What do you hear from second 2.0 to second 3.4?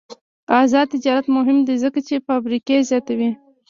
چې فابریکې زیاتوي.